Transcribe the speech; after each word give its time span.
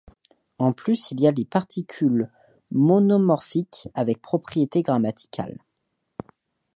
En 0.57 0.73
plus, 0.73 1.11
il 1.11 1.21
y 1.21 1.27
a 1.27 1.31
des 1.31 1.45
particules 1.45 2.27
monomorphiques 2.71 3.87
avec 3.93 4.19
propriétés 4.19 4.81
grammaticales. 4.81 5.59